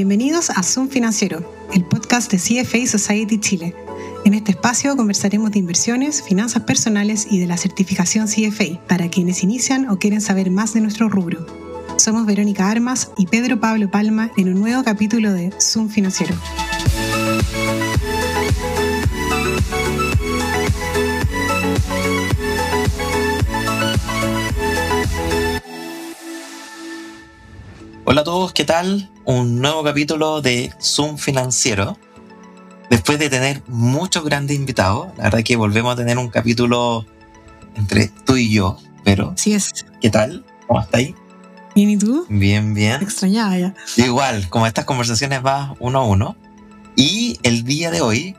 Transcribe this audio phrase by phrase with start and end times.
[0.00, 1.44] Bienvenidos a Zoom Financiero,
[1.74, 3.76] el podcast de CFA Society Chile.
[4.24, 9.42] En este espacio conversaremos de inversiones, finanzas personales y de la certificación CFA para quienes
[9.42, 11.44] inician o quieren saber más de nuestro rubro.
[11.98, 16.34] Somos Verónica Armas y Pedro Pablo Palma en un nuevo capítulo de Zoom Financiero.
[28.10, 29.08] Hola a todos, ¿qué tal?
[29.24, 31.96] Un nuevo capítulo de Zoom Financiero.
[32.90, 37.06] Después de tener muchos grandes invitados, la verdad que volvemos a tener un capítulo
[37.76, 39.32] entre tú y yo, pero...
[39.36, 39.86] Sí es.
[40.00, 40.44] ¿Qué tal?
[40.66, 41.14] ¿Cómo estáis?
[41.76, 42.26] Bien, ¿y tú?
[42.28, 42.98] Bien, bien.
[42.98, 43.74] Te extrañaba ya.
[43.96, 46.36] Igual, como estas conversaciones va uno a uno.
[46.96, 48.34] Y el día de hoy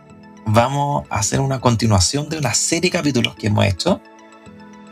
[0.46, 4.02] vamos a hacer una continuación de una serie de capítulos que hemos hecho,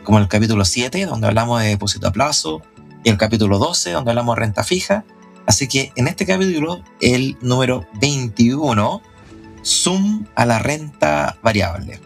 [0.04, 2.62] como el capítulo 7, donde hablamos de depósito a plazo,
[3.04, 5.04] y el capítulo 12, donde hablamos de renta fija.
[5.46, 9.02] Así que en este capítulo, el número 21,
[9.64, 12.00] zoom a la renta variable.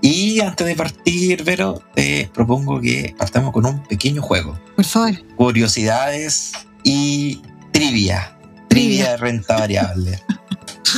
[0.00, 4.58] Y antes de partir, Vero, te propongo que partamos con un pequeño juego.
[4.76, 5.12] Por favor.
[5.36, 6.52] Curiosidades
[6.84, 8.36] y trivia.
[8.68, 10.22] Trivia de renta variable.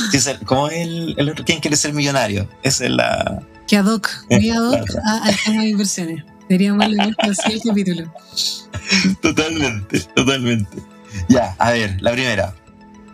[0.09, 2.47] Sí, es el- el, ¿quién quiere ser millonario?
[2.63, 3.41] Esa es la...
[3.67, 6.23] Que ad hoc, muy ad hoc a- al tema de inversiones.
[6.51, 8.13] Deberíamos leer así el capítulo.
[9.21, 10.77] Totalmente, totalmente.
[11.29, 12.53] Ya, a ver, la primera.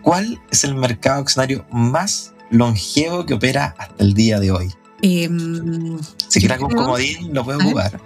[0.01, 4.73] ¿Cuál es el mercado accionario más longevo que opera hasta el día de hoy?
[5.03, 5.99] Em,
[6.29, 8.01] Si quieres con creo- comodín, lo puedes jugar.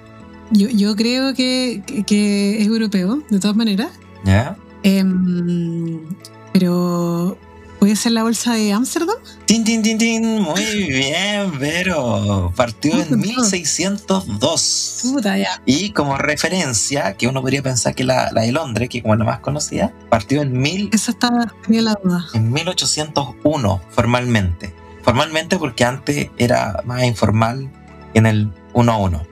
[0.51, 3.87] yo, yo creo que, que- que es europeo, de todas maneras.
[4.25, 4.57] ¿Ya?
[4.83, 6.07] Em,
[6.51, 7.37] pero
[7.81, 9.17] puede ser la bolsa de Ámsterdam.
[9.47, 10.39] Tin, tin, tin, tin.
[10.39, 12.53] Muy bien, Vero.
[12.55, 14.99] Partió en 1602.
[15.01, 15.59] Puta, ya.
[15.65, 19.19] Y como referencia, que uno podría pensar que la, la de Londres, que como es
[19.19, 22.27] la más conocida, partió en, mil, Esa está, tenía la duda.
[22.35, 24.75] en 1801 formalmente.
[25.01, 27.67] Formalmente porque antes era más informal
[28.13, 29.23] en el 1 a 1.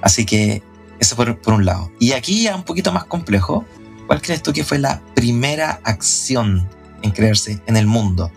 [0.00, 0.62] Así que
[1.00, 1.92] eso por, por un lado.
[1.98, 3.66] Y aquí ya un poquito más complejo.
[4.06, 6.66] ¿Cuál crees tú que fue la primera acción
[7.02, 8.30] en creerse en el mundo?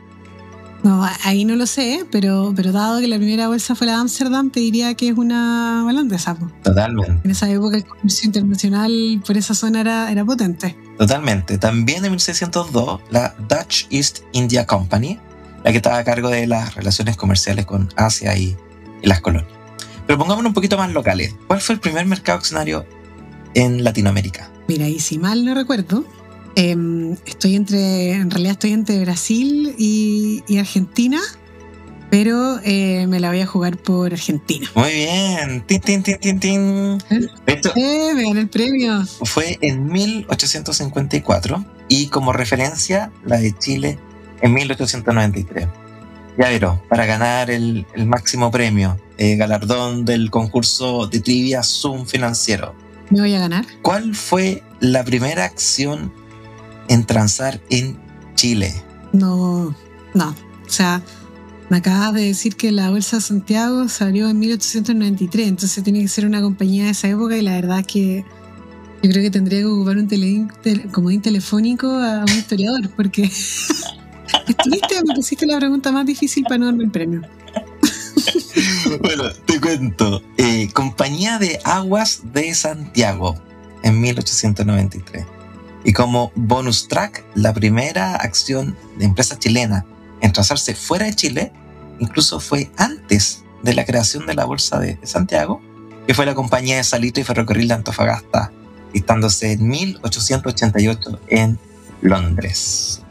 [0.84, 4.00] No, ahí no lo sé, pero, pero dado que la primera bolsa fue la de
[4.00, 6.36] Ámsterdam, te diría que es una holandesa.
[6.64, 7.20] Totalmente.
[7.24, 10.76] En esa época el comercio internacional por esa zona era, era potente.
[10.98, 11.60] Totalmente.
[11.60, 15.20] También en 1602, la Dutch East India Company,
[15.64, 18.58] la que estaba a cargo de las relaciones comerciales con Asia y,
[19.04, 19.52] y las colonias.
[20.08, 21.36] Pero pongámonos un poquito más locales.
[21.46, 22.88] ¿Cuál fue el primer mercado accionario
[23.54, 24.50] en Latinoamérica?
[24.68, 26.06] Mira, y si mal no recuerdo,
[26.56, 31.20] em, estoy entre, en realidad estoy entre Brasil y, y Argentina,
[32.10, 34.70] pero eh, me la voy a jugar por Argentina.
[34.76, 35.64] Muy bien.
[35.66, 36.98] Tin, tin, tin, tin, tin.
[37.46, 38.12] Esto ¡Eh!
[38.14, 39.06] Me gané el premio.
[39.24, 43.98] fue en 1854 y como referencia la de Chile
[44.42, 45.68] en 1893.
[46.38, 52.06] Ya veró, para ganar el, el máximo premio, eh, galardón del concurso de trivia Zoom
[52.06, 52.74] financiero.
[53.10, 53.66] ¿Me voy a ganar?
[53.82, 56.12] ¿Cuál fue la primera acción
[56.92, 57.98] en transar en
[58.36, 58.74] Chile?
[59.14, 59.76] No,
[60.14, 60.30] no.
[60.30, 61.02] O sea,
[61.70, 66.08] me acabas de decir que la Bolsa de Santiago salió en 1893, entonces tiene que
[66.08, 68.26] ser una compañía de esa época y la verdad es que
[69.04, 73.24] yo creo que tendría que ocupar un tele, tele- comodín telefónico a un historiador, porque
[74.48, 77.22] estuviste, me pusiste la pregunta más difícil para no darme el premio.
[79.02, 80.22] bueno, te cuento.
[80.38, 83.36] Eh, Compañía de Aguas de Santiago
[83.84, 85.26] en 1893.
[85.84, 89.86] Y como bonus track, la primera acción de empresa chilena
[90.22, 91.52] en trazarse fuera de Chile,
[92.00, 95.62] incluso fue antes de la creación de la Bolsa de Santiago,
[96.06, 98.52] que fue la compañía de Salitre y Ferrocarril de Antofagasta,
[98.94, 101.60] listándose en 1888 en
[102.02, 103.02] Londres.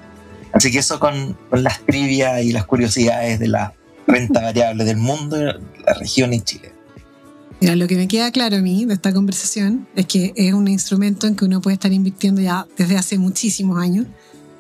[0.53, 3.75] Así que eso con, con las trivias y las curiosidades de la
[4.07, 6.73] renta variable del mundo, la región y Chile.
[7.61, 10.67] Mira, lo que me queda claro a mí de esta conversación es que es un
[10.67, 14.07] instrumento en que uno puede estar invirtiendo ya desde hace muchísimos años.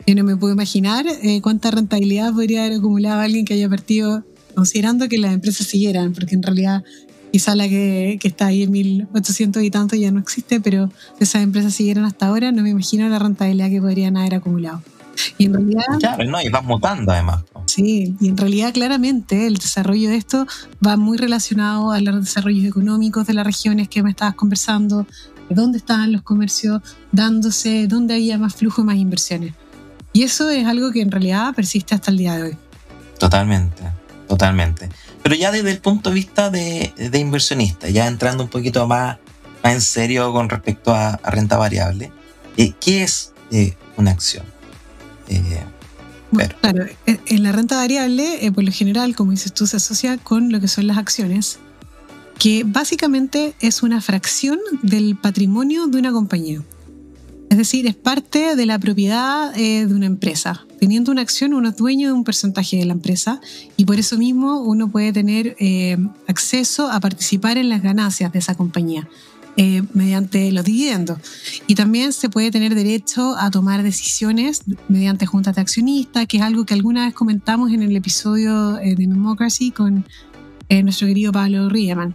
[0.06, 4.24] Yo no me puedo imaginar eh, cuánta rentabilidad podría haber acumulado alguien que haya partido
[4.54, 6.84] considerando que las empresas siguieran, porque en realidad
[7.32, 10.90] quizá la que, que está ahí en 1800 y tanto ya no existe, pero
[11.20, 14.82] esas empresas siguieran hasta ahora, no me imagino la rentabilidad que podrían haber acumulado.
[15.38, 17.44] Y en realidad, Claro, no, y vas mutando además.
[17.66, 20.46] Sí, y en realidad claramente el desarrollo de esto
[20.84, 25.06] va muy relacionado a los desarrollos económicos de las regiones que me estabas conversando,
[25.48, 26.82] de dónde estaban los comercios
[27.12, 29.54] dándose, dónde había más flujo, más inversiones.
[30.12, 32.56] Y eso es algo que en realidad persiste hasta el día de hoy.
[33.18, 33.82] Totalmente,
[34.28, 34.88] totalmente.
[35.22, 39.18] Pero ya desde el punto de vista de, de inversionista, ya entrando un poquito más,
[39.62, 42.10] más en serio con respecto a, a renta variable,
[42.56, 44.44] eh, ¿qué es eh, una acción?
[45.30, 50.16] Eh, claro, en la renta variable, eh, por lo general, como dices tú, se asocia
[50.18, 51.58] con lo que son las acciones,
[52.38, 56.62] que básicamente es una fracción del patrimonio de una compañía.
[57.50, 60.64] Es decir, es parte de la propiedad eh, de una empresa.
[60.78, 63.40] Teniendo una acción, uno es dueño de un porcentaje de la empresa
[63.76, 65.98] y por eso mismo uno puede tener eh,
[66.28, 69.08] acceso a participar en las ganancias de esa compañía.
[69.62, 71.18] Eh, mediante los dividendos.
[71.66, 76.42] Y también se puede tener derecho a tomar decisiones mediante juntas de accionistas, que es
[76.42, 80.06] algo que alguna vez comentamos en el episodio de Democracy con
[80.70, 82.14] nuestro querido Pablo Riemann.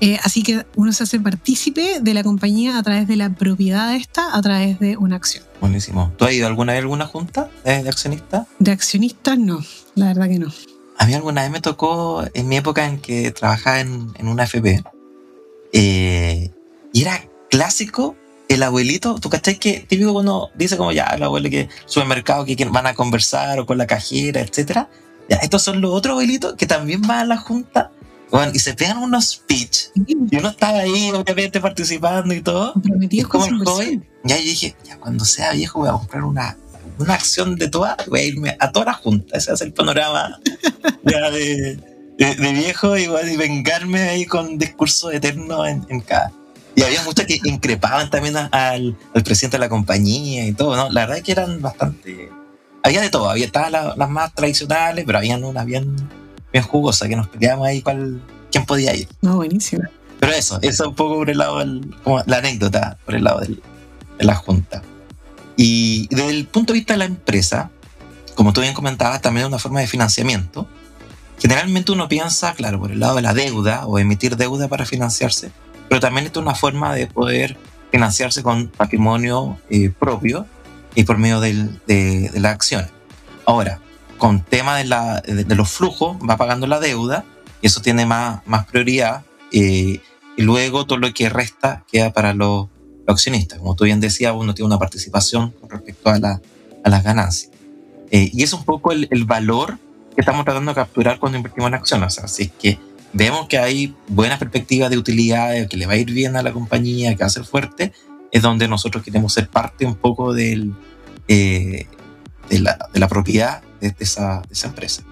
[0.00, 3.90] Eh, así que uno se hace partícipe de la compañía a través de la propiedad
[3.90, 5.44] de esta, a través de una acción.
[5.60, 6.12] Buenísimo.
[6.16, 8.46] ¿Tú has ido alguna vez a alguna junta de, accionistas?
[8.58, 9.60] De accionistas no,
[9.94, 10.52] la verdad que no.
[10.98, 14.82] A mí alguna vez me tocó en mi época en que trabajaba en, una FP.
[15.72, 16.50] Eh,
[16.92, 18.16] y era clásico
[18.48, 22.64] el abuelito, ¿tú cachai que típico cuando dice como ya el abuelo que supermercado que
[22.66, 24.88] van a conversar o con la cajera, etcétera?
[25.28, 27.90] Ya, estos son los otros abuelitos que también van a la junta
[28.30, 32.72] bueno, y se pegan unos speech y uno está ahí, obviamente, participando y todo.
[32.72, 34.06] Comprometidos con su joven.
[34.24, 36.56] Ya yo dije, ya cuando sea viejo voy a comprar una,
[36.98, 39.36] una acción de toda, voy a irme a toda la junta.
[39.36, 40.40] Ese es el panorama
[41.04, 41.78] ya de,
[42.18, 46.32] de, viejo y, y vengarme ahí con discurso eterno en, en cada.
[46.74, 50.90] Y había muchas que increpaban también al, al, presidente de la compañía y todo, ¿no?
[50.90, 52.30] La verdad es que eran bastante...
[52.82, 55.96] Había de todo, había estaban las, las más tradicionales, pero había unas bien
[56.52, 59.08] bien jugosa, que nos peleábamos ahí cuál, quién podía ir.
[59.20, 59.84] No, buenísimo.
[60.20, 63.40] Pero eso, eso un poco por el lado, del, como la anécdota, por el lado
[63.40, 63.62] del,
[64.18, 64.82] de la Junta.
[65.56, 67.70] Y desde el punto de vista de la empresa,
[68.34, 70.66] como tú bien comentabas, también es una forma de financiamiento.
[71.38, 75.50] Generalmente uno piensa, claro, por el lado de la deuda o emitir deuda para financiarse,
[75.88, 77.56] pero también es una forma de poder
[77.90, 80.46] financiarse con patrimonio eh, propio
[80.94, 82.90] y por medio del, de, de las acciones.
[83.44, 83.80] Ahora,
[84.18, 87.24] con tema de, la, de, los flujos, va pagando la deuda,
[87.60, 90.00] y eso tiene más, más prioridad, eh,
[90.36, 92.68] y luego todo lo que resta queda para los,
[93.06, 93.60] accionistas.
[93.60, 96.40] Como tú bien decías, uno tiene una participación con respecto a, la,
[96.82, 97.52] a las ganancias.
[98.10, 99.78] Eh, y es un poco el, el, valor
[100.16, 102.18] que estamos tratando de capturar cuando invertimos en acciones.
[102.38, 102.78] Es que
[103.12, 106.52] vemos que hay buenas perspectivas de utilidad, que le va a ir bien a la
[106.52, 107.92] compañía, que va a ser fuerte,
[108.32, 110.74] es donde nosotros queremos ser parte un poco del,
[111.28, 111.86] eh,
[112.48, 115.02] de, la, de la propiedad de, esa, esa empresa.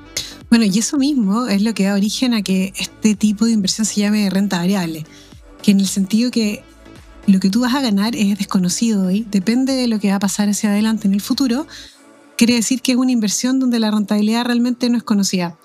[0.49, 3.85] Bueno, y eso mismo es lo que da origen a que este tipo de inversión
[3.85, 5.05] se llame renta variable,
[5.63, 6.63] que en el sentido que
[7.27, 10.21] lo que tú vas a ganar es desconocido hoy, depende de lo que va a
[10.21, 11.67] pasar hacia adelante en el futuro,
[12.37, 15.59] quiere decir que es una inversión donde la rentabilidad realmente no es conocida.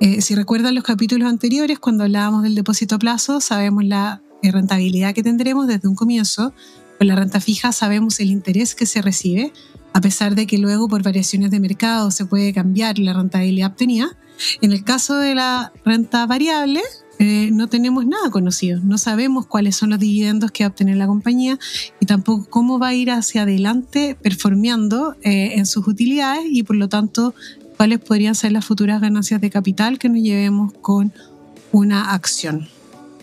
[0.00, 5.14] Eh, si recuerdan los capítulos anteriores, cuando hablábamos del depósito a plazo, sabemos la rentabilidad
[5.14, 6.52] que tendremos desde un comienzo.
[6.98, 9.52] Con la renta fija sabemos el interés que se recibe,
[9.92, 14.16] a pesar de que luego por variaciones de mercado se puede cambiar la rentabilidad obtenida.
[14.60, 16.82] En el caso de la renta variable,
[17.18, 20.96] eh, no tenemos nada conocido, no sabemos cuáles son los dividendos que va a obtener
[20.96, 21.58] la compañía
[22.00, 26.76] y tampoco cómo va a ir hacia adelante performeando eh, en sus utilidades y por
[26.76, 27.34] lo tanto
[27.76, 31.12] cuáles podrían ser las futuras ganancias de capital que nos llevemos con
[31.72, 32.68] una acción.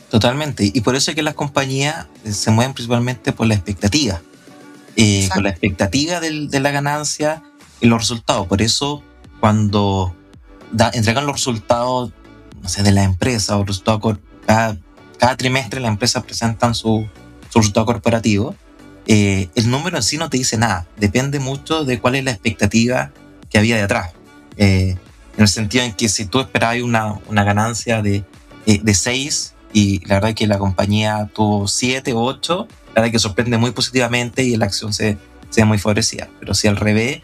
[0.10, 4.22] Totalmente, y por eso es que las compañías se mueven principalmente por la expectativa
[4.98, 7.44] eh, con la expectativa de la ganancia
[7.80, 8.48] y los resultados.
[8.48, 9.04] Por eso,
[9.40, 10.16] cuando
[10.94, 12.12] entregan los resultados
[12.62, 14.78] no sé, de la empresa o resultados cada,
[15.18, 17.08] cada trimestre, la empresa presentan su,
[17.50, 18.56] su resultado corporativo.
[19.08, 22.32] Eh, el número en sí no te dice nada, depende mucho de cuál es la
[22.32, 23.12] expectativa
[23.50, 24.12] que había de atrás.
[24.58, 24.98] Eh,
[25.36, 28.24] en el sentido en que si tú esperabas una, una ganancia de,
[28.66, 33.12] de 6 y la verdad es que la compañía tuvo 7 o 8, la verdad
[33.12, 35.18] que sorprende muy positivamente y la acción se,
[35.50, 36.30] se ve muy favorecida.
[36.40, 37.22] Pero si al revés,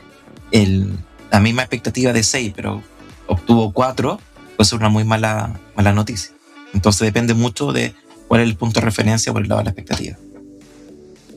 [0.51, 0.97] el,
[1.31, 2.81] la misma expectativa de 6, pero
[3.27, 4.19] obtuvo 4,
[4.57, 6.31] puede ser una muy mala, mala noticia.
[6.73, 7.93] Entonces depende mucho de
[8.27, 10.17] cuál es el punto de referencia por el lado de la expectativa.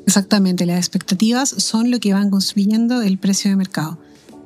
[0.07, 3.99] Exactamente, las expectativas son lo que van construyendo el precio de mercado.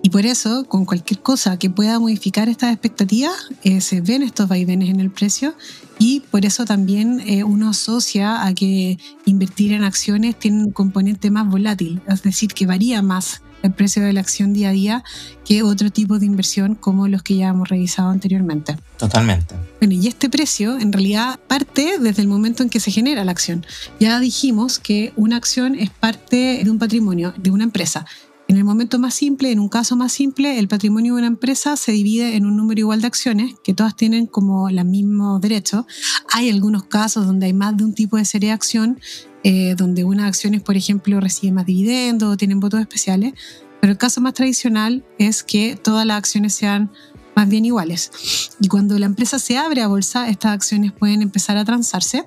[0.03, 4.47] Y por eso, con cualquier cosa que pueda modificar estas expectativas, eh, se ven estos
[4.49, 5.55] vaivenes en el precio
[5.99, 11.31] y por eso también eh, uno asocia a que invertir en acciones tiene un componente
[11.31, 15.05] más volátil, es decir, que varía más el precio de la acción día a día
[15.45, 18.77] que otro tipo de inversión como los que ya hemos revisado anteriormente.
[18.99, 19.55] Totalmente.
[19.81, 23.33] Bueno, y este precio en realidad parte desde el momento en que se genera la
[23.33, 23.67] acción.
[23.99, 28.07] Ya dijimos que una acción es parte de un patrimonio de una empresa
[28.47, 31.77] en el momento más simple, en un caso más simple, el patrimonio de una empresa
[31.77, 35.87] se divide en un número igual de acciones que todas tienen como los mismos derechos.
[36.33, 39.01] Hay algunos casos donde hay más de un tipo de serie de acción,
[39.45, 43.33] eh, donde unas acciones, por ejemplo, reciben más dividendos o tienen votos especiales,
[43.81, 46.91] Pero el caso más tradicional es que todas las acciones sean
[47.37, 48.51] más bien iguales.
[48.59, 52.27] Y cuando la empresa se abre a bolsa, estas acciones pueden empezar a transarse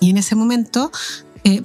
[0.00, 0.90] y en ese momento
[1.44, 1.62] eh,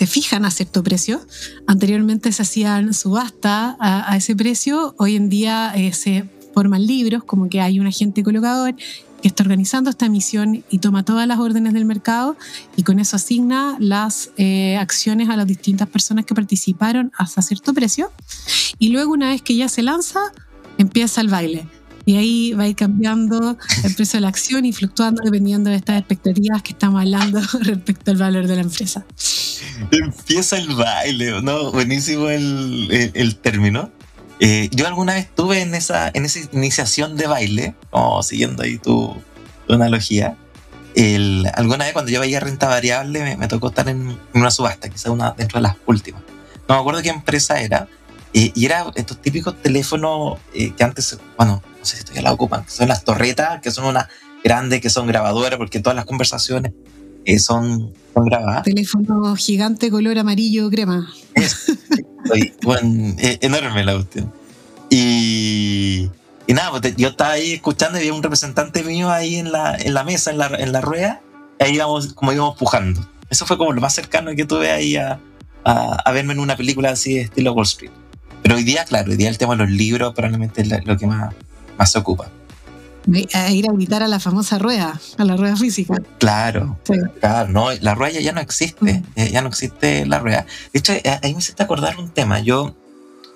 [0.00, 1.20] se fijan a cierto precio.
[1.66, 7.50] Anteriormente se hacían subasta a, ese precio, hoy en día eh, se forman libros, como
[7.50, 11.74] que hay un agente colocador que está organizando esta emisión y toma todas las órdenes
[11.74, 12.38] del mercado
[12.76, 17.74] y con eso asigna las eh, acciones a las distintas personas que participaron hasta cierto
[17.74, 18.10] precio.
[18.78, 20.20] Y luego una vez que ya se lanza,
[20.78, 21.66] empieza el baile.
[22.06, 25.76] Y ahí va a ir cambiando el precio de la acción y fluctuando dependiendo de
[25.76, 29.04] estas expectativas que estamos hablando respecto al valor de la empresa.
[29.90, 31.72] Empieza el baile, ¿no?
[31.72, 33.90] Buenísimo el, el, término.
[34.40, 38.78] Eh, yo alguna vez estuve en esa, en esa iniciación de baile, como siguiendo ahí
[38.78, 39.14] tu,
[39.68, 40.36] analogía.
[40.94, 45.06] El, alguna vez cuando yo veía renta variable me, tocó estar en, una subasta, quizás
[45.06, 46.22] una dentro de las últimas.
[46.68, 47.88] No me acuerdo qué empresa era.
[48.32, 52.32] Eh, y era estos típicos teléfonos eh, que antes, bueno, no sé si todavía la
[52.32, 54.06] ocupan, que son las torretas, que son unas
[54.44, 56.72] grandes, que son grabadoras, porque todas las conversaciones
[57.24, 58.62] eh, son, son grabadas.
[58.64, 61.12] Teléfono gigante color amarillo crema.
[61.34, 61.72] Es,
[62.62, 64.32] bueno, enorme la cuestión.
[64.90, 66.10] Y,
[66.46, 69.76] y nada, pues yo estaba ahí escuchando y había un representante mío ahí en la,
[69.76, 71.22] en la mesa, en la, en la rueda,
[71.58, 73.06] y ahí íbamos, como íbamos pujando.
[73.30, 75.20] Eso fue como lo más cercano que tuve ahí a,
[75.64, 77.92] a, a verme en una película así de estilo Wall Street.
[78.42, 81.06] Pero hoy día, claro, hoy día el tema de los libros probablemente es lo que
[81.06, 81.32] más,
[81.78, 82.30] más se ocupa.
[83.32, 85.94] A ir a gritar a la famosa rueda, a la rueda física.
[86.18, 86.78] Claro,
[87.20, 89.04] claro, no, la rueda ya no existe, mm.
[89.16, 90.46] eh, ya no existe la rueda.
[90.72, 92.40] De hecho, eh, ahí me hiciste acordar un tema.
[92.40, 92.76] Yo,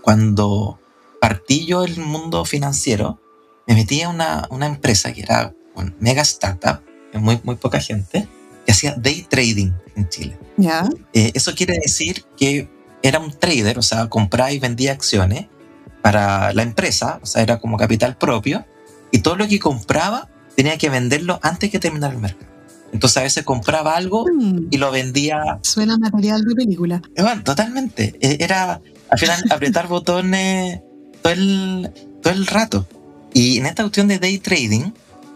[0.02, 0.78] cuando
[1.20, 3.20] partí yo el mundo financiero,
[3.66, 6.82] me metí a una, una empresa que era una mega startup,
[7.14, 8.28] muy, muy poca gente,
[8.66, 10.38] que hacía day trading en Chile.
[10.56, 10.88] ¿Ya?
[11.12, 12.68] Eh, eso quiere decir que
[13.02, 15.46] era un trader, o sea, compraba y vendía acciones
[16.02, 18.66] para la empresa, o sea, era como capital propio,
[19.14, 22.50] y todo lo que compraba tenía que venderlo antes que terminar el mercado.
[22.92, 24.66] Entonces a veces compraba algo mm.
[24.72, 25.60] y lo vendía.
[25.62, 27.00] Suena material de película.
[27.16, 28.16] Bueno, totalmente.
[28.20, 28.80] E, era
[29.10, 30.80] al final apretar botones
[31.22, 31.92] todo el,
[32.22, 32.88] todo el rato.
[33.32, 34.90] Y en esta cuestión de day trading,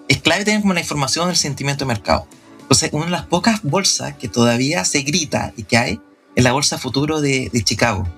[0.08, 2.26] es clave tener como la información del sentimiento de mercado.
[2.62, 6.00] Entonces, una de las pocas bolsas que todavía se grita y que hay
[6.34, 8.08] es la bolsa futuro de, de Chicago.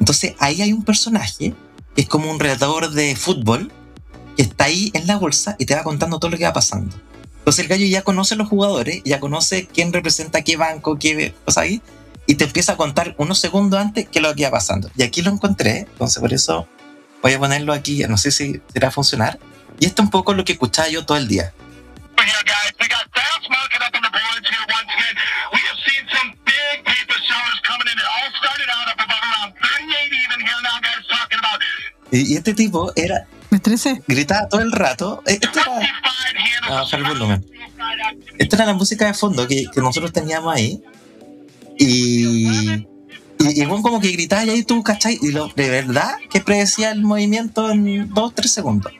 [0.00, 1.54] Entonces, ahí hay un personaje
[1.96, 3.72] es como un redactor de fútbol
[4.36, 6.94] que está ahí en la bolsa y te va contando todo lo que va pasando.
[7.38, 11.34] Entonces el gallo ya conoce a los jugadores, ya conoce quién representa qué banco, qué
[11.44, 11.80] cosa ahí,
[12.26, 14.90] y te empieza a contar unos segundos antes qué es lo que va pasando.
[14.96, 16.68] Y aquí lo encontré, entonces por eso
[17.22, 19.38] voy a ponerlo aquí, no sé si a funcionar.
[19.78, 21.52] Y esto es un poco lo que escuchaba yo todo el día.
[32.10, 33.26] Y, este tipo era.
[33.66, 34.02] Me estresé.
[34.06, 35.22] Gritaba todo el rato.
[35.26, 36.80] Eh, esto era.
[36.80, 37.44] bajar el volumen.
[38.38, 40.82] Esta era la música de fondo que, que nosotros teníamos ahí.
[41.78, 42.86] Y.
[43.38, 45.18] Y, y como que gritaba y ahí tú, ¿cachai?
[45.20, 48.92] Y lo, de verdad que predecía el movimiento en dos, tres segundos.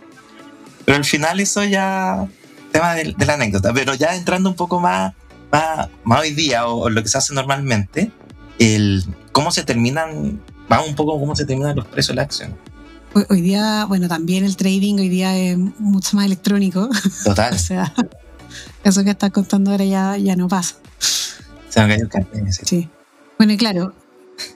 [0.85, 2.27] Pero al final eso ya.
[2.73, 3.73] tema de, la anécdota.
[3.73, 5.15] Pero ya entrando un poco más,
[5.53, 8.11] más, más hoy día o, lo que se hace normalmente,
[8.59, 10.43] el cómo se terminan.
[10.69, 12.76] Vamos un poco cómo se terminan los precios de la acción
[13.29, 16.89] hoy día, bueno, también el trading hoy día es mucho más electrónico.
[17.25, 17.55] Total.
[17.55, 17.93] o sea,
[18.85, 20.77] eso que estás contando ahora ya, ya no pasa.
[21.69, 22.89] Se van a caer Sí.
[23.39, 23.95] Bueno, y claro,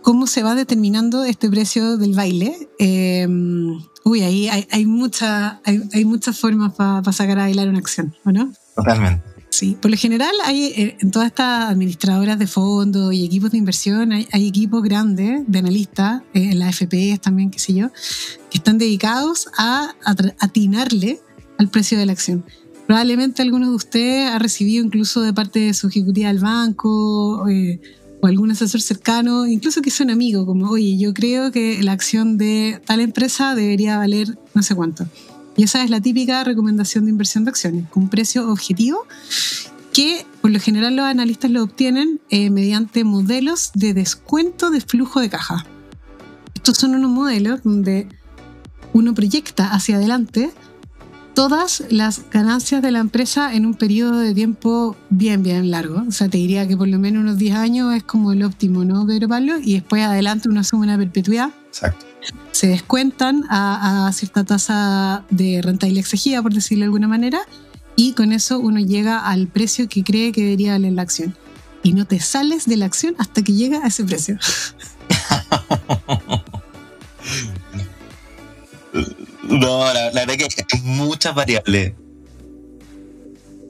[0.02, 2.68] ¿cómo se va determinando este precio del baile?
[2.78, 7.78] Em, uy, ahí hay, hay, mucha, hay, hay muchas formas para sacar a bailar una
[7.78, 8.52] acción, ¿o no?
[8.74, 9.29] Totalmente.
[9.50, 13.58] Sí, por lo general hay eh, en todas estas administradoras de fondos y equipos de
[13.58, 17.90] inversión, hay, equipos grandes de analistas, eh, en la FP también, qué sé yo,
[18.48, 19.94] que están dedicados a,
[20.38, 21.20] atinarle
[21.58, 22.44] al precio de la acción.
[22.86, 27.80] Probablemente algunos de ustedes ha recibido incluso de parte de su ejecutiva del banco eh,
[28.20, 31.92] o algún asesor cercano, incluso que sea un amigo, como, oye, yo creo que la
[31.92, 35.06] acción de tal empresa debería valer no sé cuánto.
[35.56, 39.06] Y esa es la típica recomendación de inversión de acciones, con un precio objetivo
[39.92, 45.20] que por lo general los analistas lo obtienen eh, mediante modelos de descuento de flujo
[45.20, 45.66] de caja.
[46.54, 48.08] Estos son unos modelos donde
[48.92, 50.50] uno proyecta hacia adelante
[51.34, 56.04] todas las ganancias de la empresa en un periodo de tiempo bien, bien largo.
[56.06, 58.84] O sea, te diría que por lo menos unos 10 años es como el óptimo,
[58.84, 59.54] ¿no, Pedro Pablo?
[59.58, 61.50] Y después adelante uno asume una perpetuidad.
[61.68, 62.09] Exacto
[62.52, 67.40] se descuentan a, cierta tasa de rentabilidad exigida, por decirlo de alguna manera,
[67.96, 71.36] y con eso uno llega al precio que cree que debería valer la acción.
[71.82, 74.38] Y no te sales de la acción hasta que llega a ese precio.
[79.42, 81.94] No, la, verdad que hay muchas variables.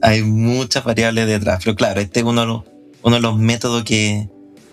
[0.01, 1.61] Hay muchas variables detrás.
[1.63, 2.63] Pero claro, este es de uno
[3.03, 4.29] de los métodos que,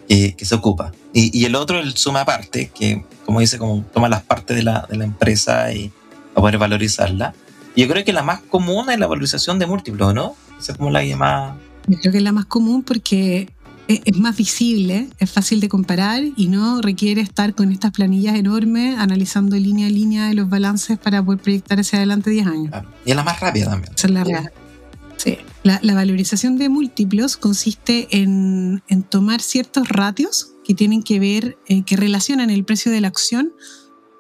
[0.08, 0.92] que, se ocupa.
[1.12, 4.62] Y, y, el otro, el suma parte, que como dice, como toma las partes de
[4.62, 7.34] la, de la empresa y va a poder valorizarla.
[7.74, 10.34] Y yo creo que la más común es la valorización de múltiplos, ¿no?
[10.58, 11.54] Esa es como la que más...
[11.86, 13.50] Yo creo que es la más común porque
[13.88, 18.98] es más visible, es fácil de comparar y no requiere estar con estas planillas enormes
[18.98, 22.74] analizando línea a línea de los balances para poder proyectar hacia adelante 10 años.
[23.06, 23.92] Y es la más rápida también.
[23.94, 24.52] Esa es la real.
[25.18, 25.37] Sí.
[25.64, 31.96] La, valorización de múltiplos consiste en, tomar ciertos ratios que tienen que ver, eh, que
[31.96, 33.52] relacionan el precio de la acción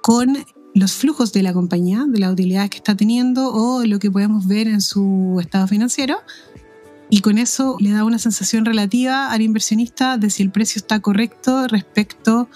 [0.02, 4.10] con los flujos de la compañía, de las utilidades que está teniendo o lo que
[4.10, 6.18] podemos ver en su estado financiero
[7.10, 11.00] y con eso le da una sensación relativa al inversionista de si el precio está
[11.00, 12.48] correcto respecto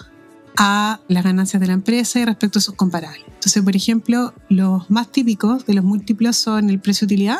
[0.57, 3.23] a las ganancias de la empresa y respecto a sus comparables.
[3.25, 7.39] Entonces, por ejemplo, los más típicos de los múltiplos son el precio-utilidad,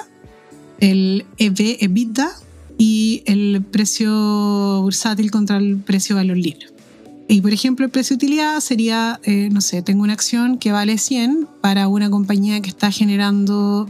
[0.83, 2.29] el EV-EBITDA
[2.77, 6.67] y el precio bursátil contra el precio-valor libre.
[7.29, 11.47] Y por ejemplo, el precio-utilidad sería, eh, no sé, tengo una acción que vale 100
[11.61, 13.87] para una compañía que está generando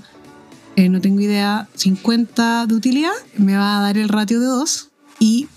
[0.75, 4.89] eh, no tengo idea, 50 de utilidad, me va a dar el ratio de 2
[5.19, 5.47] y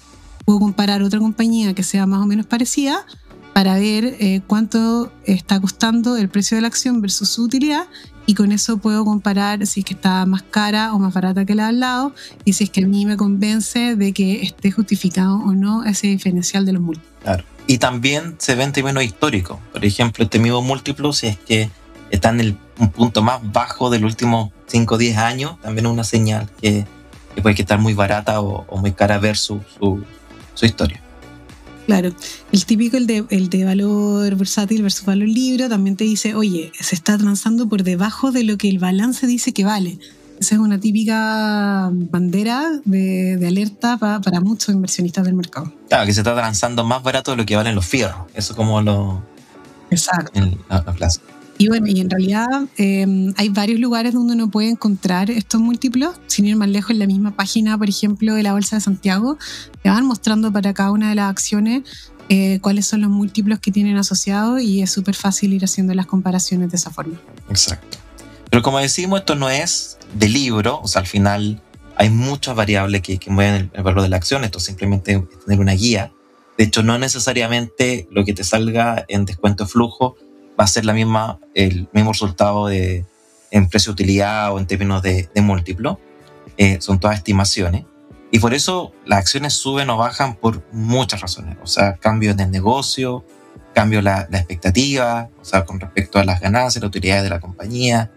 [0.44, 3.06] puedo comparar otra compañía que sea más o menos parecida
[3.54, 7.86] para ver eh, cuánto está costando el precio de la acción versus su utilidad
[8.26, 11.54] y con eso puedo comparar si es que está más cara o más barata que
[11.54, 12.14] la al lado
[12.44, 16.08] y si es que a mí me convence de que esté justificado o no ese
[16.08, 17.12] diferencial de los múltiplos.
[17.22, 17.44] Claro.
[17.68, 19.58] Y también se ve en términos históricos.
[19.72, 21.70] Por ejemplo, este mismo múltiplo, si es que
[22.10, 25.92] está en el, un punto más bajo del último 5 o 10 años, también es
[25.92, 26.84] una señal que,
[27.42, 30.02] puede estar muy barata o, muy cara versus su,
[30.54, 31.02] su, historia.
[31.86, 32.12] Claro,
[32.50, 36.72] el típico, el de, el de valor versátil versus valor libre, también te dice, oye,
[36.78, 39.98] se está transando por debajo de lo que el balance dice que vale.
[40.40, 45.72] Esa es una típica bandera de, alerta para muchos inversionistas del mercado.
[45.88, 48.26] Claro, que se está transando más barato de lo que valen los fierros.
[48.34, 49.22] Eso como lo...
[49.90, 50.32] Exacto.
[50.34, 51.20] En la, plaza.
[51.58, 56.16] Y bueno, y en realidad em, hay varios lugares donde uno puede encontrar estos múltiplos,
[56.26, 59.38] sin ir más lejos, en la misma página, por ejemplo, de la Bolsa de Santiago,
[59.82, 61.82] te van mostrando para cada una de las acciones
[62.28, 66.06] eh, cuáles son los múltiplos que tienen asociados y es súper fácil ir haciendo las
[66.06, 67.20] comparaciones de esa forma.
[67.48, 67.98] Exacto.
[68.50, 71.62] Pero como decimos, esto no es de libro, o sea, al final
[71.96, 75.60] hay muchas variables que, que mueven el, valor de la acción, esto simplemente es tener
[75.60, 76.12] una guía.
[76.58, 80.16] De hecho, no necesariamente lo que te salga en descuento flujo
[80.58, 83.04] va a ser la misma, el mismo resultado de,
[83.50, 86.00] en precio-utilidad o en términos de, múltiplo.
[86.56, 87.84] Eh, son todas estimaciones.
[88.30, 91.56] Y por eso las acciones suben o bajan por muchas razones.
[91.62, 93.24] O sea, cambios en el negocio,
[93.74, 97.40] cambio la, la expectativa, o sea, con respecto a las ganancias, las utilidades de la
[97.40, 98.10] compañía,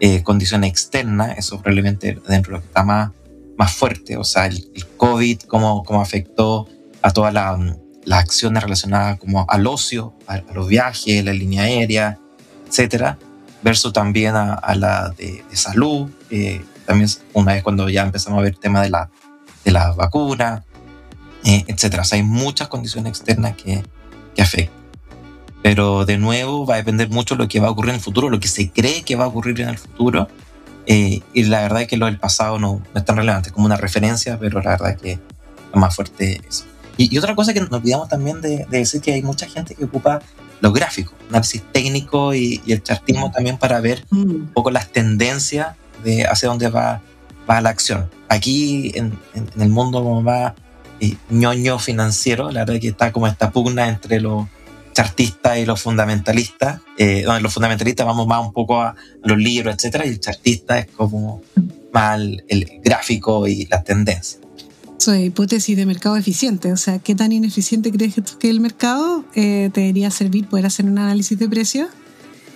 [0.00, 3.12] eh, condiciones externas, eso probablemente dentro de lo que está más,
[3.56, 4.16] más fuerte.
[4.16, 6.68] O sea, el, COVID, cómo, cómo afectó
[7.00, 7.56] a toda la,
[8.04, 12.18] las acciones relacionadas como al ocio, a, los viajes, la línea aérea,
[12.68, 13.18] etcétera,
[13.62, 16.10] versus también a, la de, salud,
[16.86, 19.10] también una vez cuando ya empezamos a ver el tema de la,
[19.64, 20.64] de la vacuna,
[21.44, 22.02] eh, etcétera.
[22.02, 23.82] O sea, hay muchas condiciones externas que,
[24.34, 24.84] que afectan.
[25.62, 28.02] Pero de nuevo va a depender mucho de lo que va a ocurrir en el
[28.02, 30.28] futuro, lo que se cree que va a ocurrir en el futuro.
[30.86, 33.64] Eh, y la verdad es que lo del pasado no, no es tan relevante, como
[33.64, 35.20] una referencia, pero la verdad es que es
[35.74, 36.64] más fuerte eso.
[36.96, 40.20] Y, otra cosa que nos olvidamos también de, decir que hay mucha gente que ocupa
[40.60, 44.20] los gráficos, análisis técnico y, el chartismo también para ver mm.
[44.20, 47.02] un poco las tendencias de hacia dónde va,
[47.48, 48.10] va la acción.
[48.28, 50.52] Aquí en, el mundo más
[51.00, 54.46] eh, ñoño financiero, la verdad que está como esta pugna entre los
[54.92, 59.74] chartistas y los fundamentalistas, eh, donde los fundamentalistas vamos más un poco a, los libros,
[59.74, 61.42] etcétera, y el chartista es como
[61.92, 64.43] más el gráfico y las tendencias
[65.08, 69.24] hipótesis de mercado eficiente, o sea, ¿qué tan ineficiente crees que el mercado?
[69.34, 71.88] Eh, te debería servir poder hacer un análisis de precios.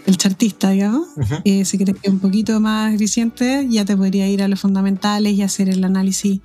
[0.06, 1.08] El chartista, digamos,
[1.44, 4.58] eh, si crees que es un poquito más eficiente, ya te podría ir a los
[4.58, 6.40] fundamentales y hacer el análisis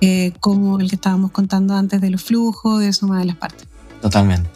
[0.00, 3.66] eh, como el que estábamos contando antes de los flujos, de suma de las partes.
[4.00, 4.48] Totalmente.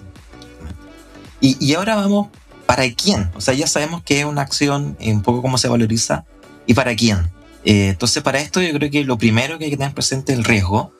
[1.40, 2.28] Y, y ahora vamos,
[2.66, 3.30] ¿para quién?
[3.34, 6.24] O sea, ya sabemos que es una acción, un poco cómo se valoriza,
[6.66, 7.18] ¿y para quién?
[7.66, 10.38] Eh, entonces, para esto yo creo que lo primero que hay que tener presente es
[10.38, 10.92] el riesgo,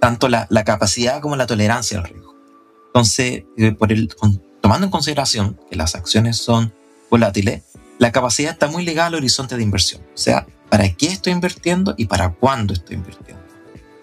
[0.00, 2.34] tanto la, capacidad como la tolerancia al riesgo.
[2.86, 4.08] Entonces, eh, por el,
[4.62, 6.72] tomando en consideración que las acciones son
[7.10, 7.64] volátiles,
[7.98, 10.00] la capacidad está muy ligada al horizonte de inversión.
[10.14, 13.42] O sea, ¿para qué estoy invirtiendo y para cuándo estoy invirtiendo?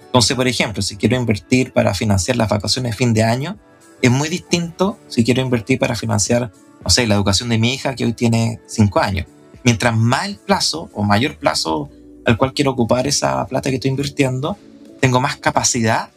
[0.05, 3.57] Entonces, por ejemplo, si quiero invertir para financiar las vacaciones fin de año,
[4.03, 6.51] es muy distinto si quiero invertir para financiar,
[6.83, 9.25] no sé, la educación de mi hija que hoy tiene 5 años.
[9.63, 11.89] Mientras más el plazo o mayor plazo
[12.25, 14.57] al cual quiero ocupar esa plata que estoy invirtiendo,
[14.99, 16.09] tengo más capacidad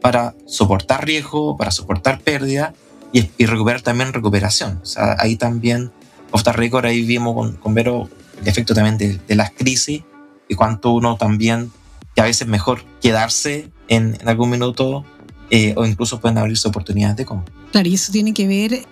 [0.00, 2.74] para soportar riesgo, para soportar pérdida
[3.12, 4.80] y, recuperar también recuperación.
[4.82, 5.92] O sea, ahí también,
[6.30, 8.08] off the record, ahí vimos con, con Vero
[8.40, 10.02] el efecto también de, las crisis
[10.48, 11.70] y cuánto uno también,
[12.14, 15.04] que a veces es mejor quedarse en, en algún minuto
[15.50, 17.52] eh, o incluso pueden abrirse oportunidades de compra.
[17.72, 18.86] Claro, y eso tiene que ver, eh,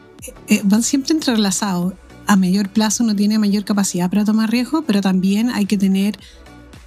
[0.49, 1.95] eh, van siempre entrelazados.
[2.27, 6.19] A mayor plazo uno tiene mayor capacidad para tomar riesgo, pero también hay que tener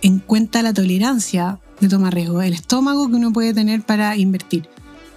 [0.04, 4.70] en cuenta la tolerancia de tomar riesgo, el estómago que uno puede tener para invertir.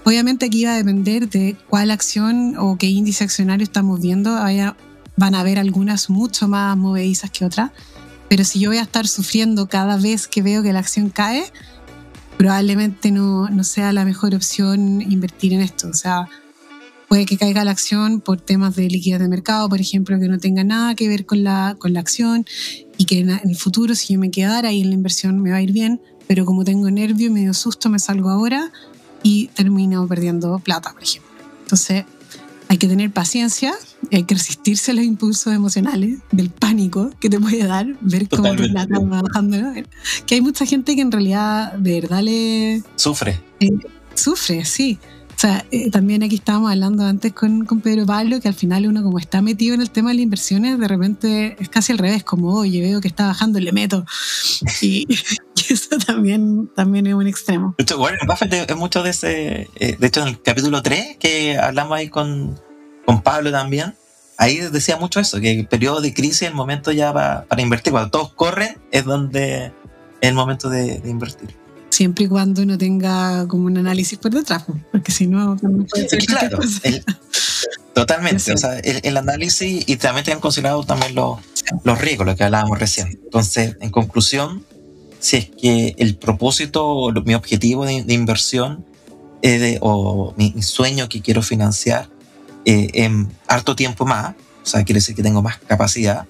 [0.05, 4.39] Obviamente aquí va a depender de cuál acción o qué índice accionario estamos viendo.
[5.17, 7.73] van a haber algunas mucho más movedizas que otras,
[8.29, 11.45] pero si yo voy a estar sufriendo cada vez que veo que la acción cae,
[12.39, 15.89] probablemente no, no sea la mejor opción invertir en esto.
[15.89, 16.29] O sea,
[17.09, 20.39] puede que caiga la acción por temas de liquidez de mercado, por ejemplo, que no
[20.39, 22.45] tenga nada que ver con la, con la acción
[22.97, 25.57] y que en el futuro, si yo me quedara ahí en la inversión, me va
[25.57, 28.73] a ir bien, pero como tengo nervio y medio susto, me salgo ahora
[29.23, 31.31] y termino perdiendo plata, por ejemplo.
[31.63, 32.05] Entonces,
[32.69, 33.75] hay que tener paciencia,
[34.13, 38.55] hay que resistirse a los impulsos emocionales del pánico que te puede dar, ver cómo
[38.55, 39.57] tu plata va bajando.
[40.27, 42.83] Que hay mucha gente que en realidad de verdad le...
[42.97, 43.41] Sufre.
[43.61, 43.71] Eh,
[44.15, 44.99] sufre, sí.
[45.37, 48.87] O sea, eh, también aquí estábamos hablando antes con, con, Pedro Pablo que al final
[48.87, 51.99] uno como está metido en el tema de las inversiones, de repente es casi al
[51.99, 54.05] revés, como, oye, veo que está bajando, le meto.
[54.81, 55.07] Y,
[55.69, 57.75] eso también, también es un extremo.
[57.77, 61.59] De Warren Buffett es mucho de ese, eh, de hecho en el capítulo 3 que
[61.59, 62.59] hablamos ahí con,
[63.05, 63.95] con Pablo también,
[64.39, 67.93] ahí decía mucho eso, que el periodo de crisis, el momento ya va, para invertir,
[67.93, 69.73] cuando todos corren, es donde es
[70.29, 75.13] el momento de invertir siempre y cuando uno tenga como un análisis por detrás, porque
[75.13, 76.59] si no, puede ser claro,
[77.95, 78.53] totalmente.
[78.53, 81.39] O sea, el, análisis y también tienen considerado también los,
[81.85, 83.19] los riesgos, lo que hablábamos recién.
[83.25, 84.65] Entonces, en conclusión,
[85.19, 88.85] si es que el propósito, mi objetivo de, inversión
[89.43, 92.11] de, o mi, sueño que quiero financiar
[92.65, 96.27] eh, en harto tiempo más, o sea, quiere decir que tengo más capacidad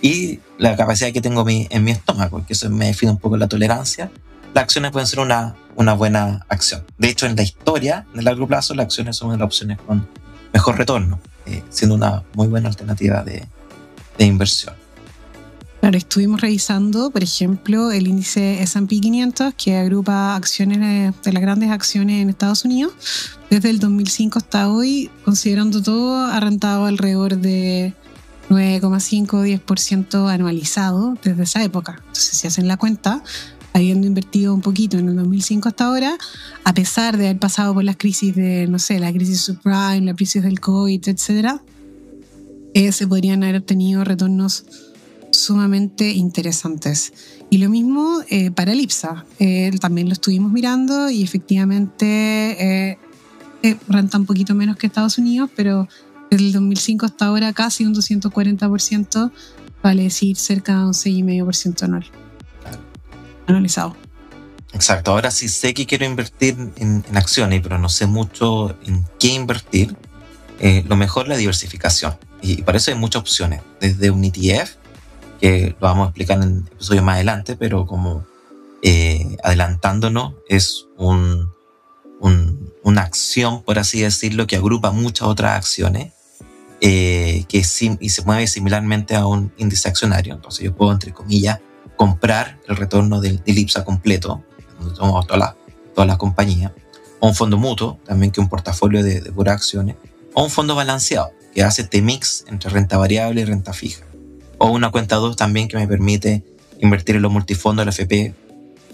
[0.00, 3.48] y la capacidad que tengo en mi estómago, que eso me define un poco la
[3.48, 4.10] tolerancia,
[4.54, 6.84] las acciones pueden ser una, una buena acción.
[6.98, 10.06] De hecho, en la historia, en el largo plazo, las acciones son las opciones con
[10.52, 13.46] mejor retorno, eh, siendo una muy buena alternativa de,
[14.18, 14.74] de inversión.
[15.80, 21.70] Claro, estuvimos revisando, por ejemplo, el índice S&P 500 que agrupa acciones de las grandes
[21.70, 23.38] acciones en Estados Unidos.
[23.48, 27.94] Desde el 2005 hasta hoy, considerando todo, ha rentado alrededor de
[28.50, 31.96] 9,5-10% anualizado desde esa época.
[31.98, 33.22] Entonces, si hacen la cuenta,
[33.72, 36.18] habiendo invertido un poquito en el 2005 hasta ahora,
[36.64, 40.14] a pesar de haber pasado por las crisis de, no sé, la crisis subprime, la
[40.14, 41.60] crisis del COVID, etc.,
[42.74, 44.64] eh, se podrían haber obtenido retornos
[45.30, 47.12] sumamente interesantes.
[47.50, 49.24] Y lo mismo eh, para el IPSA.
[49.38, 52.98] Eh, también lo estuvimos mirando y efectivamente
[53.88, 55.88] renta un poquito menos que Estados Unidos, pero
[56.30, 59.32] desde el 2005 hasta ahora casi un 240%,
[59.82, 62.06] vale decir cerca de un 6,5% anual
[63.48, 63.96] analizado.
[64.72, 69.28] Exacto, ahora sí sé que quiero invertir en, acciones, pero no sé mucho en qué
[69.28, 69.96] invertir.
[70.60, 72.16] Eh, lo mejor es la diversificación.
[72.42, 73.62] Y, para eso hay muchas opciones.
[73.80, 74.76] Desde un ETF,
[75.40, 78.26] que lo vamos a explicar en episodios más adelante, pero como
[78.82, 81.52] eh, adelantándonos, es un,
[82.82, 86.12] una acción, por así decirlo, que agrupa muchas otras acciones
[86.80, 90.34] eh, que y se mueve similarmente a un índice accionario.
[90.34, 91.60] Entonces yo puedo, entre comillas,
[91.98, 94.42] comprar el retorno del, IPSA completo,
[94.96, 95.54] todas las
[95.94, 96.72] toda la compañías,
[97.18, 99.96] o un fondo mutuo, también que un portafolio de, de puras acciones,
[100.32, 104.06] o un fondo balanceado, que hace este mix entre renta variable y renta fija,
[104.58, 106.44] o una cuenta 2 también que me permite
[106.80, 108.32] invertir en los multifondos del FP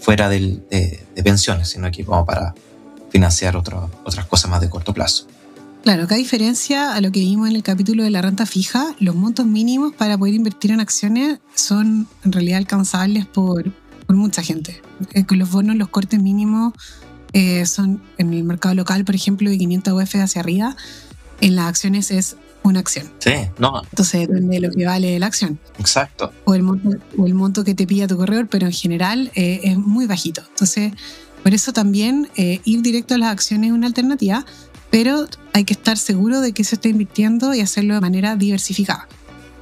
[0.01, 2.55] fuera del, de, de, pensiones, sino aquí como para
[3.11, 5.27] financiar otras cosas más de corto plazo.
[5.85, 8.95] Claro, que a diferencia a lo que vimos en el capítulo de la renta fija,
[8.99, 13.71] los montos mínimos para poder invertir en acciones son en realidad alcanzables por,
[14.07, 14.81] por mucha gente.
[15.13, 16.73] Eh, los bonos, los cortes mínimos
[17.33, 20.75] eh, son en el mercado local, por ejemplo, de 500 UF hacia arriba.
[21.39, 23.11] En las acciones es una acción.
[23.19, 23.83] Sí, no.
[23.83, 25.59] Entonces depende de lo que vale la acción.
[25.77, 26.33] Exacto.
[26.45, 29.59] O el monto, o el monto que te pilla tu corredor, pero en general eh,
[29.63, 30.41] es muy bajito.
[30.49, 30.93] Entonces,
[31.43, 34.47] por eso también ir directo a las acciones es una alternativa
[34.95, 39.09] pero hay que estar seguro de que se está invirtiendo y hacerlo de manera diversificada.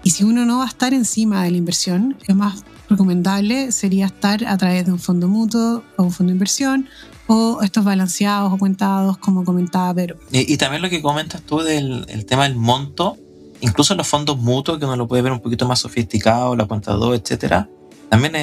[0.04, 4.06] Y si uno no va a estar encima de la inversión, lo más recomendable sería
[4.06, 6.88] estar a través de un fondo mutuo o un fondo de inversión
[7.26, 10.18] o estos balanceados o cuentados, como comentaba Pedro.
[10.32, 13.18] Y, también lo que comentas tú del el tema del monto,
[13.60, 16.92] incluso los fondos mutuos, que uno lo puede ver un poquito más sofisticado, la cuenta
[16.92, 17.68] 2, etcétera,
[18.08, 18.34] también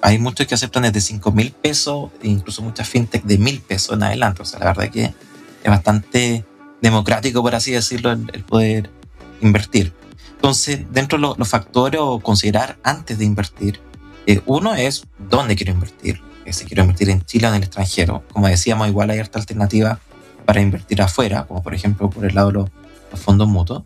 [0.00, 4.04] hay muchos que aceptan desde 5 mil pesos, incluso muchas fintech de mil pesos en
[4.04, 4.40] adelante.
[4.40, 5.12] O sea, la verdad que
[5.68, 6.44] es bastante
[6.80, 8.90] democrático, por así decirlo, el, poder
[9.40, 9.92] invertir.
[10.34, 13.80] Entonces, dentro de los, factores o considerar antes de invertir,
[14.26, 16.20] eh, uno es dónde quiero invertir.
[16.44, 18.22] Eh, si quiero invertir en Chile o en el extranjero.
[18.32, 20.00] Como decíamos, igual hay harta alternativa
[20.44, 22.70] para invertir afuera, como por ejemplo por el lado de los,
[23.20, 23.82] fondos mutuos.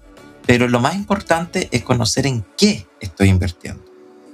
[0.46, 3.84] Pero lo más importante es conocer en qué estoy invirtiendo.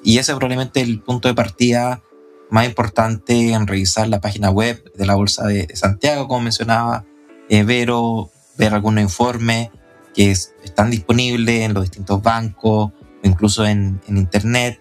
[0.02, 2.02] Y ese es probablemente el punto de partida
[2.50, 7.04] más importante en revisar la página web de la Bolsa de, Santiago, como mencionaba
[7.48, 9.70] eh, Vero, ver algunos informes
[10.14, 14.80] que están disponibles en los distintos bancos o incluso en, Internet,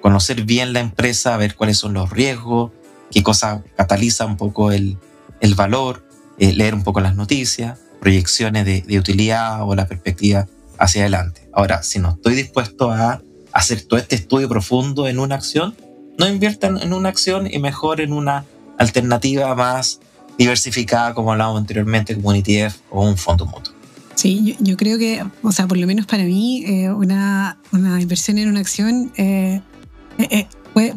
[0.00, 2.72] conocer bien la empresa, ver cuáles son los riesgos,
[3.10, 4.98] qué cosa cataliza un poco el,
[5.56, 6.04] valor,
[6.38, 10.48] eh, leer un poco las noticias, proyecciones de, utilidad o la perspectiva
[10.78, 11.48] hacia adelante.
[11.52, 13.22] Ahora, si no estoy dispuesto a
[13.52, 15.76] hacer todo este estudio profundo en una acción,
[16.18, 18.44] no inviertan en una acción y mejor en una
[18.78, 20.00] alternativa más
[20.42, 23.72] diversificada, como hablábamos anteriormente, como un ETF o un fondo mutuo.
[24.14, 28.38] Sí, yo, creo que, o sea, por lo menos para mí, eh, una, una, inversión
[28.38, 29.62] en una acción eh,
[30.18, 30.46] eh,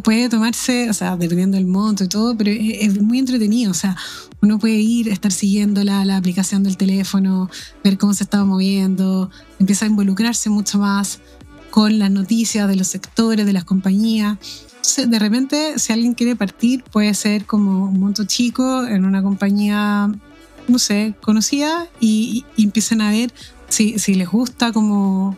[0.04, 3.72] puede, tomarse, o sea, dependiendo del monto y todo, pero es, muy entretenido.
[3.72, 3.96] O sea,
[4.42, 7.50] uno puede ir, estar siguiendo la, la aplicación del teléfono,
[7.84, 11.20] ver cómo se estaba moviendo, empieza a involucrarse mucho más
[11.72, 14.38] con las noticias de los sectores, de las compañías
[14.96, 20.10] de repente, si alguien quiere partir, puede ser como un monto chico en una compañía,
[20.68, 23.34] no sé, conocida y, empiecen a ver
[23.70, 25.38] si, si, les gusta como,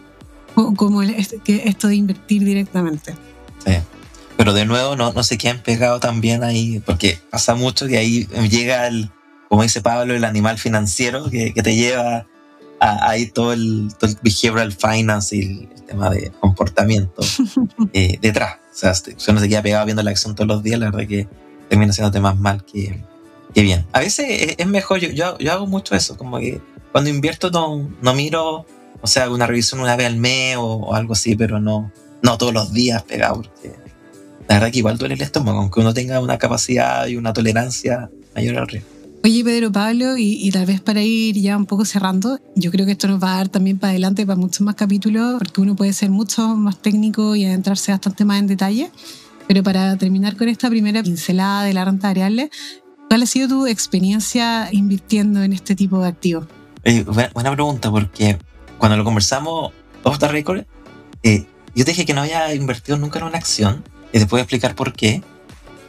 [0.75, 3.15] como esto de invertir directamente.
[3.65, 3.73] Sí.
[4.37, 7.97] Pero de nuevo, no, no sé qué han pegado también ahí, porque pasa mucho que
[7.97, 9.09] ahí llega el,
[9.49, 12.27] como dice Pablo, el animal financiero que, que te lleva
[12.79, 17.21] a, ahí todo el, todo el behavioral finance y el, tema de comportamiento
[17.93, 18.57] eh, detrás.
[18.77, 21.07] O sea, si uno se queda pegado viendo la acción todos los días, la verdad
[21.07, 21.27] que
[21.67, 23.03] termina haciéndote más mal que,
[23.51, 23.87] que bien.
[23.91, 26.61] A veces es, mejor, yo, yo, hago mucho eso, como que
[26.91, 28.67] cuando invierto no, no miro,
[29.01, 32.53] o sea, una revisión una vez al mes o, algo así, pero no, no todos
[32.53, 33.75] los días pegado, porque
[34.47, 38.11] la verdad que igual duele el estómago, aunque uno tenga una capacidad y una tolerancia
[38.35, 38.96] mayor al riesgo.
[39.27, 42.93] Oye, Pedro Pablo, y, tal vez para ir ya un poco cerrando, yo creo que
[42.93, 45.91] esto nos va a dar también para adelante para muchos más capítulos, porque uno puede
[45.91, 48.89] ser mucho más técnico y adentrarse bastante más en detalle.
[49.45, 52.49] Pero para terminar con esta primera pincelada de la renta variable,
[53.09, 56.47] ¿cuál ha sido tu experiencia invirtiendo en este tipo de activos?
[57.33, 58.37] buena, pregunta, porque
[58.77, 60.63] cuando lo conversamos off the record,
[61.23, 64.41] eh, yo te dije que no había invertido nunca en una acción, y te puedo
[64.41, 65.21] explicar por qué.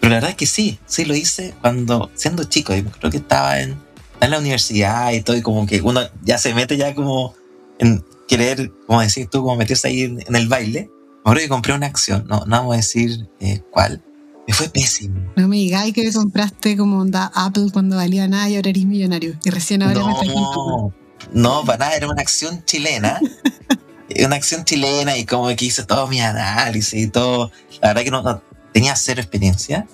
[0.01, 3.19] Pero la verdad es que sí, sí lo hice cuando, siendo chico, y creo que
[3.19, 3.77] estaba en,
[4.21, 7.35] en la universidad y todo, y como que uno ya se mete ya como
[7.79, 10.91] en querer, como decís tú, como meterse ahí en, el baile.
[11.25, 14.03] Ahora que compré una acción, no, no vamos a decir eh, cuál,
[14.47, 15.33] me fue pésimo.
[15.37, 19.37] No me digáis que compraste como onda Apple cuando valía nada y ahora eres millonario.
[19.45, 20.93] Y recién ahora no, me
[21.33, 23.21] No, para nada, era una acción chilena.
[24.25, 27.51] una acción chilena y como que hice todo mi análisis y todo.
[27.83, 28.43] La verdad que no,
[28.79, 29.89] tenía cero experiencia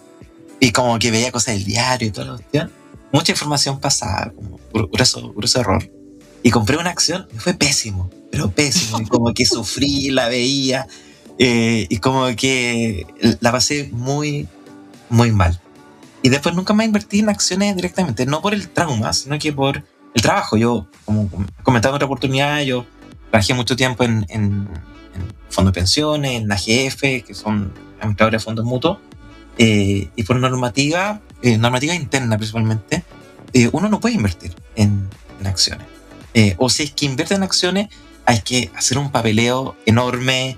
[0.61, 2.71] y como que veía cosas del diario y toda la cuestión.
[3.13, 5.91] Mucha información pasada, como grueso, grueso error.
[6.43, 9.01] Y compré una acción y fue pésimo, pero pésimo.
[9.01, 10.87] Y como que sufrí, la veía
[11.39, 13.07] eh, y como que
[13.41, 14.49] la pasé muy,
[15.09, 15.59] muy mal.
[16.21, 19.83] Y después nunca me invertí en acciones directamente, no por el trauma, sino que por
[20.13, 20.59] el trabajo.
[20.59, 21.31] Yo, como
[21.63, 22.85] comentaba en otra oportunidad, yo
[23.31, 24.69] trabajé mucho tiempo en, en,
[25.15, 28.99] en fondos de pensiones, en la GF, que son administradores de fondos mutuos,
[29.59, 33.05] eh, y por normativa, eh, normativa interna principalmente,
[33.53, 35.09] eh, uno no puede invertir en,
[35.45, 35.87] acciones.
[36.57, 37.89] o si es que invierte en acciones,
[38.25, 40.57] hay que hacer un papeleo enorme,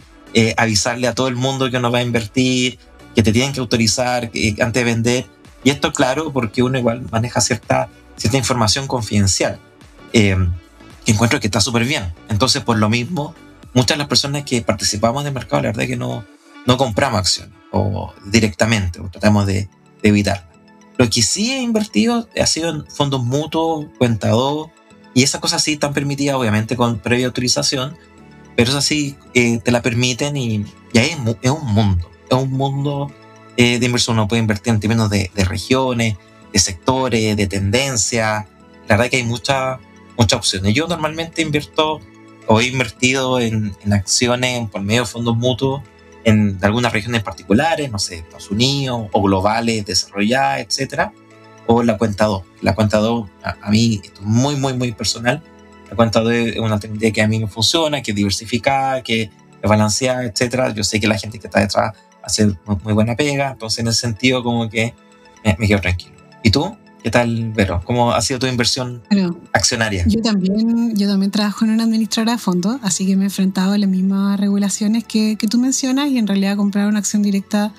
[0.57, 2.79] avisarle a todo el mundo que uno va a invertir,
[3.17, 5.27] que te tienen que autorizar antes de vender.
[5.65, 9.59] Y esto, claro, porque uno igual maneja cierta, cierta información confidencial,
[10.13, 10.37] que
[11.05, 12.15] encuentro que está súper bien.
[12.29, 13.35] Entonces, por lo mismo,
[13.77, 16.25] muchas de las personas que participamos del mercado, la verdad es que no,
[16.67, 19.69] no compramos acciones o directamente, o tratamos de,
[20.03, 20.49] evitar.
[20.99, 24.31] Lo que sí he invertido ha sido en fondos mutuos, cuenta
[25.15, 27.97] y esas cosas sí están permitidas, obviamente, con previa autorización,
[28.55, 31.11] pero esas sí eh, te la permiten y, y ahí
[31.43, 33.13] es, un mundo, es un mundo
[33.57, 34.17] eh, de inversión.
[34.17, 36.17] Uno puede invertir en términos de, regiones,
[36.53, 38.47] de sectores, de tendencias.
[38.89, 39.81] La verdad que hay muchas
[40.17, 40.73] muchas opciones.
[40.73, 42.01] Yo normalmente invierto
[42.47, 45.83] o he invertido en, en acciones por medio de fondos mutuos
[46.27, 51.11] en algunas regiones particulares, no sé, Estados Unidos o globales, desarrolladas, etc.
[51.69, 52.43] o la cuenta 2.
[52.63, 55.41] La cuenta 2, a, mí, esto es muy, muy, muy personal.
[55.89, 59.23] La cuenta 2 es una alternativa que a mí me funciona, que es diversificar, que
[59.23, 59.31] es
[59.71, 60.75] balancear, etc.
[60.75, 61.93] Yo sé que la gente que está detrás
[62.25, 64.95] hace muy, buena pega, entonces en ese sentido como que
[65.45, 66.17] me, quedo tranquilo.
[66.43, 66.77] ¿Y tú?
[67.03, 67.81] ¿Qué tal, Vero?
[67.85, 69.03] ¿Cómo ha sido tu inversión
[69.53, 70.05] accionaria?
[70.09, 73.73] Yo también, yo también trabajo en una administradora de fondos, así que me he enfrentado
[73.73, 77.73] a las mismas regulaciones que, que tú mencionas y en realidad comprar una acción directa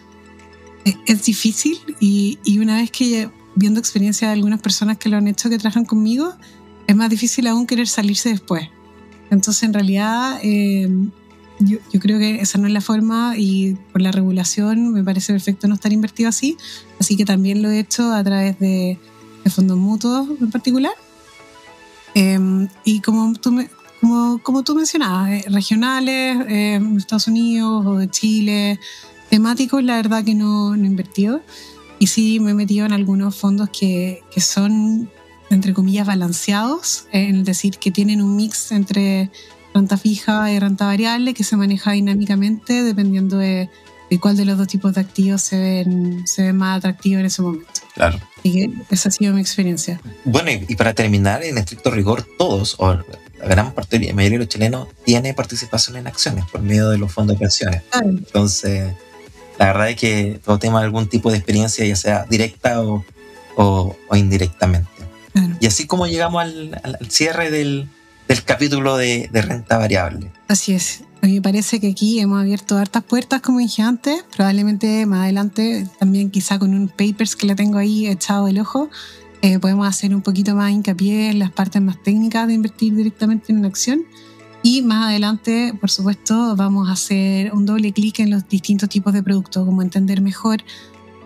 [0.86, 5.18] es, es difícil y, y, una vez que viendo experiencia de algunas personas que lo
[5.18, 6.34] han hecho, que trabajan conmigo,
[6.86, 8.70] es más difícil aún querer salirse después.
[9.30, 10.88] Entonces, en realidad, eh,
[11.60, 15.34] yo, yo, creo que esa no es la forma y por la regulación me parece
[15.34, 16.58] perfecto no estar invertido así.
[17.00, 19.00] Así que también lo he hecho a través de,
[19.44, 20.94] de fondos mutuos en particular.
[22.14, 23.64] Eh, y como tú,
[24.02, 28.80] como, como tú mencionabas, eh, regionales, eh, Estados Unidos o de Chile,
[29.30, 31.42] temáticos, la verdad que no, no he invertido.
[32.00, 35.10] Y sí me he metido en algunos fondos que, que son,
[35.50, 39.32] entre comillas, balanceados, es decir, que tienen un mix entre
[39.78, 43.70] renta fija y renta variable que se maneja dinámicamente dependiendo de,
[44.10, 47.26] de cuál de los dos tipos de activos se ven, se ven más atractivos en
[47.26, 47.82] ese momento.
[47.94, 48.20] Claro.
[48.38, 50.00] Así que esa ha sido mi experiencia.
[50.26, 54.46] Bueno, y, para terminar, en estricto rigor, todos, o la gran parte, la mayoría de
[54.46, 57.82] los chilenos, tiene participación en acciones por medio de los fondos de pensiones.
[57.90, 58.10] Claro.
[58.10, 58.94] Entonces
[59.58, 63.04] la verdad es que todo tema algún tipo de experiencia, ya sea directa o,
[63.56, 64.90] o, indirectamente.
[65.60, 67.88] Y así como llegamos al, al cierre del,
[68.28, 70.32] del capítulo de, de, renta variable.
[70.48, 71.04] Así es.
[71.22, 74.24] A mí me parece que aquí hemos abierto hartas puertas, como dije antes.
[74.36, 78.90] Probablemente más adelante, también quizá con un papers que le tengo ahí echado el ojo,
[79.42, 83.52] eh, podemos hacer un poquito más hincapié en las partes más técnicas de invertir directamente
[83.52, 84.06] en una acción
[84.64, 89.14] y más adelante, por supuesto, vamos a hacer un doble clic en los distintos tipos
[89.14, 90.64] de productos, como entender mejor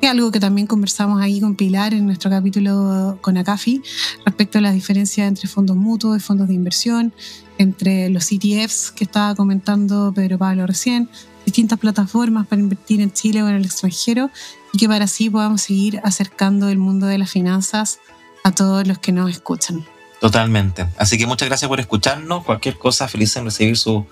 [0.07, 3.81] algo que también conversamos ahí con Pilar en nuestro capítulo con Acafi
[4.25, 7.13] respecto a la diferencia entre fondos mutuos y fondos de inversión,
[7.57, 11.09] entre los ETFs que estaba comentando Pedro Pablo recién,
[11.45, 14.29] distintas plataformas para invertir en Chile o en el extranjero
[14.73, 17.99] y que para así podamos seguir acercando el mundo de las finanzas
[18.43, 19.85] a todos los que nos escuchan.
[20.19, 20.87] Totalmente.
[20.97, 22.43] Así que muchas gracias por escucharnos.
[22.43, 24.05] Cualquier cosa, feliz en recibir sus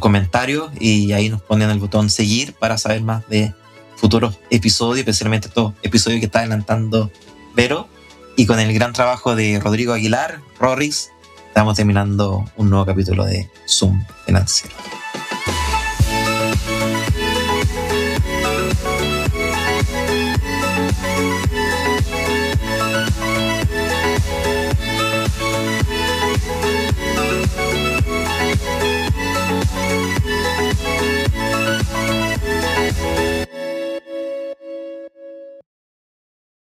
[0.00, 3.54] comentarios y ahí nos ponen el botón seguir para saber más de
[3.96, 7.10] futuros episodios, especialmente estos episodios que está adelantando
[7.54, 7.88] Vero.
[8.36, 11.10] Y con el gran trabajo de Rodrigo Aguilar, Rorris,
[11.48, 14.74] estamos terminando un nuevo capítulo de Zoom Financiero.